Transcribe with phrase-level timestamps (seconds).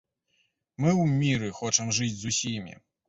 [0.85, 2.73] Мы ў міры хочам жыць з усімі.